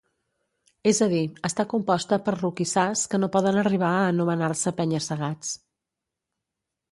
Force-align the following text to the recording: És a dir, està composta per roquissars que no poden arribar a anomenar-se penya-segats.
És 0.91 1.01
a 1.05 1.07
dir, 1.09 1.19
està 1.49 1.65
composta 1.73 2.19
per 2.29 2.33
roquissars 2.37 3.03
que 3.11 3.19
no 3.23 3.31
poden 3.37 3.61
arribar 3.65 3.93
a 3.99 4.09
anomenar-se 4.15 4.75
penya-segats. 4.81 5.55